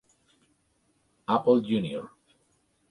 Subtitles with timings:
[1.27, 2.09] Apple, Jr.